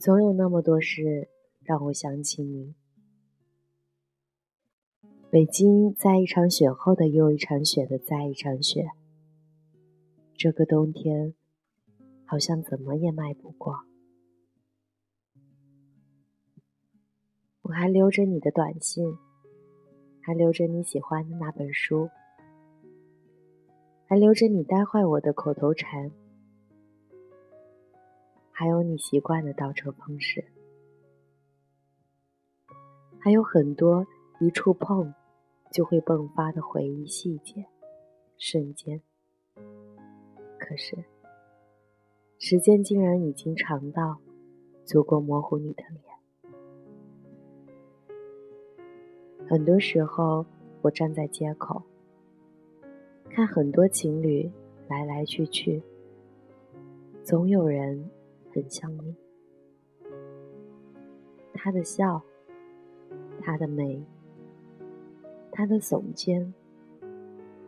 [0.00, 1.28] 总有那么多事
[1.62, 2.74] 让我想起你。
[5.28, 8.88] 北京在一场雪后的又一场雪的再一场雪，
[10.32, 11.34] 这个冬天
[12.24, 13.80] 好像怎么也迈不过。
[17.60, 19.18] 我还留着你的短信，
[20.22, 22.08] 还留着你喜欢的那本书，
[24.06, 26.10] 还留着你带坏我的口头禅，
[28.60, 30.44] 还有你习惯的倒车方式，
[33.18, 34.06] 还有很多
[34.38, 35.14] 一触碰
[35.72, 37.64] 就会迸发的回忆细节、
[38.36, 39.00] 瞬间。
[40.58, 41.06] 可是，
[42.38, 44.18] 时间竟然已经长到
[44.84, 46.04] 足够模糊你的脸。
[49.48, 50.44] 很多时候，
[50.82, 51.82] 我站在街口，
[53.30, 54.52] 看很多情侣
[54.86, 55.82] 来来去去，
[57.24, 58.10] 总有人
[58.52, 59.14] 很像你。
[61.54, 62.22] 他的笑，
[63.40, 64.02] 他的眉，
[65.52, 66.54] 他的耸肩，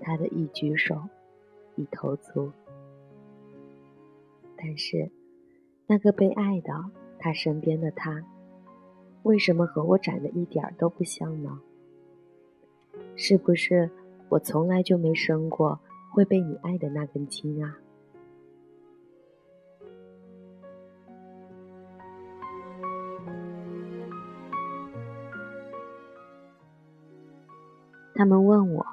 [0.00, 1.02] 他的一举手，
[1.76, 2.52] 一投足。
[4.56, 5.10] 但是，
[5.86, 6.72] 那个被爱的
[7.18, 8.24] 他身边的他，
[9.22, 11.60] 为什么和我长得一点都不像呢？
[13.16, 13.90] 是不是
[14.28, 15.80] 我从来就没生过
[16.12, 17.78] 会被你爱的那根筋啊？
[28.18, 28.84] 他们问我，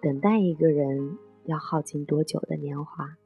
[0.00, 3.18] 等待一个人要耗尽多久的年华？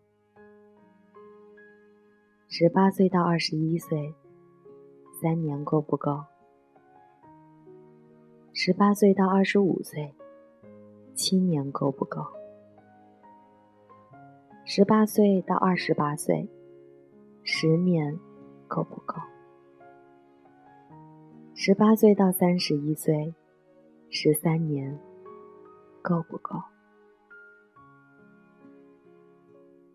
[2.48, 4.12] 十八岁到二十一岁，
[5.20, 6.24] 三年够不够？
[8.52, 10.12] 十八岁到二十五岁，
[11.14, 12.26] 七年够不够？
[14.64, 16.48] 十八岁到二十八岁，
[17.44, 18.18] 十年
[18.66, 19.14] 够不够？
[21.54, 23.32] 十八岁到三十一岁，
[24.10, 24.98] 十三年
[26.02, 26.60] 够不够？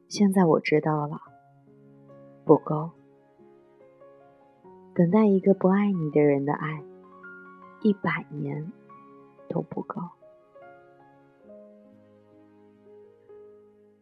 [0.08, 1.22] 现在我知道了，
[2.46, 2.92] 不够。
[4.94, 6.84] 等待一个不爱你的人的爱。
[7.86, 8.72] 一百年
[9.50, 10.02] 都不够。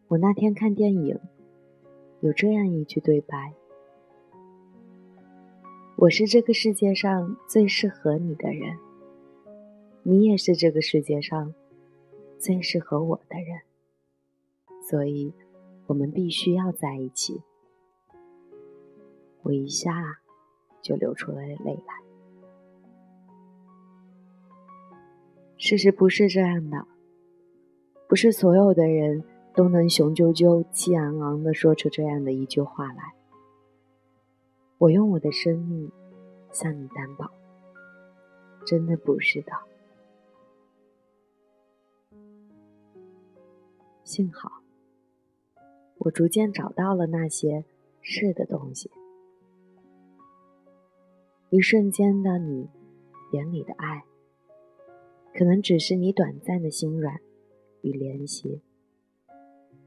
[0.06, 1.18] 我那天看电影，
[2.20, 3.54] 有这样一句对白
[5.98, 8.78] ：“我是这个世界上最适合你的人，
[10.02, 11.54] 你也是这个世界上
[12.38, 13.60] 最适合我的人，
[14.88, 15.32] 所以
[15.86, 17.40] 我们必须要在一起。”
[19.42, 20.18] 我一下
[20.80, 21.94] 就流出了泪来。
[25.56, 26.86] 事实不是这样的，
[28.08, 29.24] 不是所有的人
[29.54, 33.14] 都能雄赳赳、气昂昂地说出这样的一句话来。
[34.78, 35.90] 我用我的生命
[36.50, 37.30] 向你担保，
[38.66, 39.52] 真的不是的。
[44.12, 44.60] 幸好，
[45.96, 47.64] 我逐渐找到了那些
[48.02, 48.90] 是的东西。
[51.48, 52.68] 一瞬间的你
[53.32, 54.04] 眼里的爱。
[55.34, 57.18] 可能只是你短暂的心软
[57.80, 58.60] 与怜惜。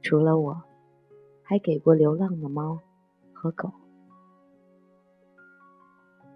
[0.02, 0.64] 除了我，
[1.44, 2.80] 还给过流浪的猫
[3.32, 3.72] 和狗，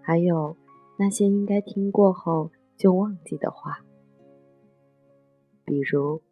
[0.00, 0.56] 还有
[0.96, 3.84] 那些应该听过后就忘记的话，
[5.64, 6.22] 比如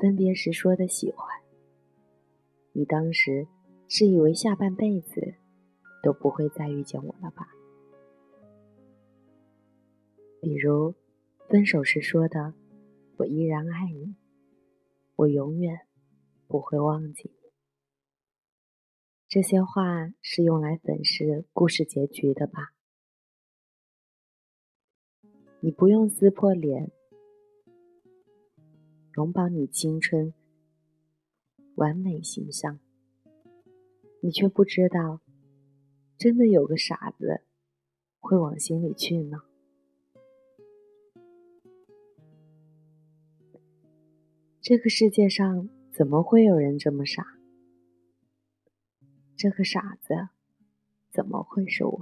[0.00, 1.26] 分别时说的喜欢，
[2.72, 3.46] 你当时
[3.88, 5.34] 是以为下半辈子
[6.02, 7.48] 都不会再遇见我了吧？
[10.40, 10.94] 比如。
[11.48, 12.52] 分手时说的
[13.16, 14.16] “我依然爱你，
[15.16, 15.86] 我永远
[16.46, 17.32] 不会忘记”，
[19.26, 22.74] 这些话是用来粉饰故事结局的吧？
[25.60, 26.92] 你不用撕破脸，
[29.18, 30.32] 容保你青春
[31.74, 32.78] 完美形象，
[34.22, 35.20] 你却不知道，
[36.16, 37.42] 真的有个傻子
[38.20, 39.38] 会往心里去呢。
[44.60, 47.26] 这个世界上怎么会有人这么傻？
[49.36, 50.28] 这个傻子
[51.10, 51.98] 怎么会是我？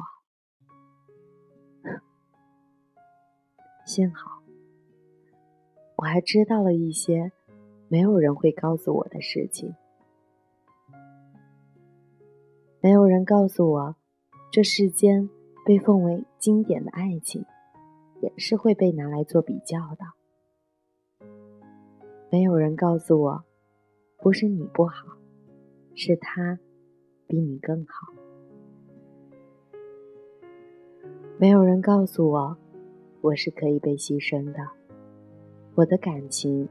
[3.86, 4.35] 幸好
[5.96, 7.32] 我还知道了一些
[7.88, 9.74] 没有人会告诉我的事情。
[12.80, 13.96] 没有人告诉我，
[14.52, 15.28] 这世间
[15.64, 17.44] 被奉为经典的爱情，
[18.20, 21.26] 也是会被拿来做比较的。
[22.30, 23.44] 没有人告诉我，
[24.18, 25.16] 不是你不好，
[25.94, 26.58] 是他
[27.26, 28.12] 比你更好。
[31.38, 32.56] 没有人告诉我，
[33.22, 34.58] 我是可以被牺牲的，
[35.76, 36.66] 我的感情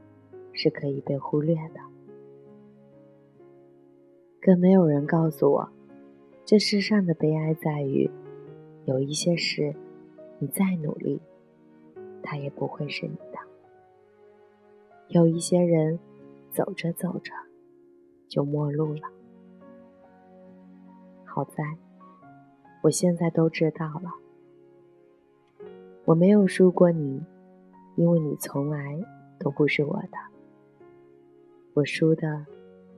[0.52, 1.80] 是可以被忽略的。
[4.40, 5.68] 更没有人告诉我，
[6.44, 8.10] 这世上的悲哀在于，
[8.84, 9.72] 有一些事，
[10.40, 11.20] 你再努力，
[12.20, 13.38] 它也不会是你的；
[15.08, 16.00] 有一些人，
[16.50, 17.32] 走着走着，
[18.26, 19.02] 就陌路了。
[21.24, 21.76] 好在，
[22.82, 24.10] 我现在都知道了。
[26.06, 27.22] 我没有输过你，
[27.96, 28.98] 因为你从来
[29.38, 30.18] 都不是我的。
[31.74, 32.46] 我输的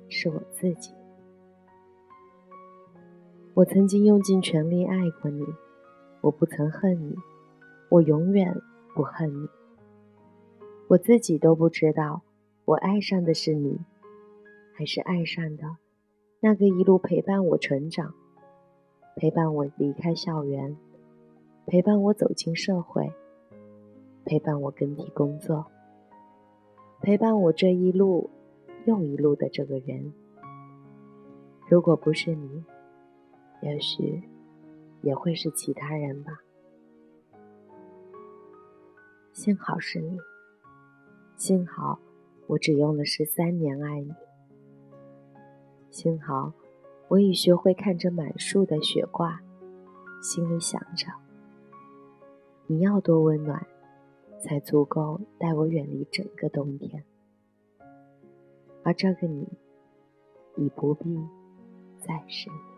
[0.08, 0.92] 是我自己。
[3.54, 5.44] 我曾经用尽全力爱过你，
[6.20, 7.16] 我不曾恨你，
[7.88, 8.54] 我永远
[8.94, 9.48] 不恨你。
[10.88, 12.22] 我自己都不知道，
[12.64, 13.80] 我爱上的是你，
[14.74, 15.64] 还是爱上的
[16.40, 18.14] 那个一路陪伴我成长。
[19.16, 20.76] 陪伴我离开校园，
[21.66, 23.12] 陪伴我走进社会，
[24.28, 25.64] 陪伴我更替工作，
[27.00, 28.28] 陪伴我这一路
[28.84, 30.12] 又一路的这个人。
[31.66, 32.62] 如果不是你，
[33.62, 34.22] 也许
[35.00, 36.40] 也会是其他人吧。
[39.32, 40.18] 幸好是你，
[41.38, 41.98] 幸好
[42.48, 44.12] 我只用了十三年爱你，
[45.88, 46.52] 幸好。
[47.08, 49.40] 我已学会看着满树的雪挂，
[50.20, 51.06] 心里想着：
[52.66, 53.66] 你要多温暖，
[54.40, 57.04] 才足够带我远离整个冬天。
[58.84, 59.48] 而这个你，
[60.56, 61.18] 已不必
[61.98, 62.77] 再是你。